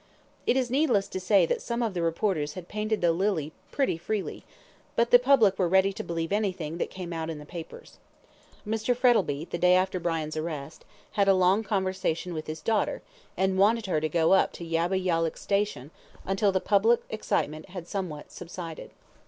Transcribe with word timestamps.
It 0.47 0.57
is 0.57 0.71
needless 0.71 1.07
to 1.09 1.19
say 1.19 1.45
that 1.45 1.61
some 1.61 1.83
of 1.83 1.93
the 1.93 2.01
reporters 2.01 2.53
had 2.55 2.67
painted 2.67 3.01
the 3.01 3.11
lily 3.11 3.51
pretty 3.71 3.99
freely, 3.99 4.43
but 4.95 5.11
the 5.11 5.19
public 5.19 5.59
were 5.59 5.67
ready 5.67 5.93
to 5.93 6.03
believe 6.03 6.33
everything 6.33 6.79
that 6.79 6.89
came 6.89 7.13
out 7.13 7.29
in 7.29 7.37
the 7.37 7.45
papers. 7.45 7.99
Mr. 8.67 8.95
Frettlby, 8.97 9.45
the 9.51 9.59
day 9.59 9.75
after 9.75 9.99
Brian's 9.99 10.35
arrest, 10.35 10.85
had 11.11 11.27
a 11.27 11.35
long 11.35 11.61
conversation 11.63 12.33
with 12.33 12.47
his 12.47 12.61
daughter, 12.61 13.03
and 13.37 13.59
wanted 13.59 13.85
her 13.85 14.01
to 14.01 14.09
go 14.09 14.33
up 14.33 14.53
to 14.53 14.65
Yabba 14.65 14.97
Yallook 14.97 15.37
Station 15.37 15.91
until 16.25 16.51
the 16.51 16.59
public 16.59 17.01
excitement 17.11 17.67
had 17.69 17.87
somewhat 17.87 18.31
subsided. 18.31 18.89